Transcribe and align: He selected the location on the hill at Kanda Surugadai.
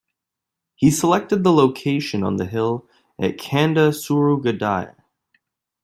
He 0.73 0.89
selected 0.89 1.43
the 1.43 1.51
location 1.51 2.23
on 2.23 2.37
the 2.37 2.47
hill 2.47 2.89
at 3.19 3.37
Kanda 3.37 3.89
Surugadai. 3.89 4.95